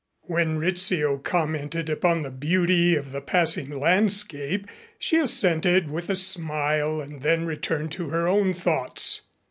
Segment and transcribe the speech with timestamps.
[0.23, 4.65] When Rizzio commented upon the beauty of the passing landscape
[4.97, 9.21] she assented with a smile and then returned to her own thoughts.